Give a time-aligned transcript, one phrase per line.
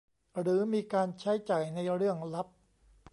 [0.39, 2.47] หรือมีการใช้จ่ายในเรื่องลับ